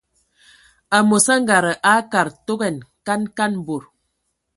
[0.99, 2.75] Amos angada akad togan
[3.07, 3.83] kan kan bod.